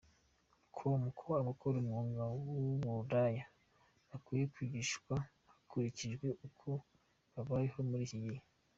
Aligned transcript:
com 0.75 1.01
ko 1.19 1.27
abakora 1.41 1.75
umwuga 1.79 2.23
w’uburaya 2.43 3.45
bakwiye 4.09 4.45
kwigishwa 4.53 5.13
hakurikijwe 5.49 6.27
uko 6.47 6.69
babayeho 7.33 7.79
muri 7.89 8.03
iki 8.07 8.19
gihe. 8.25 8.41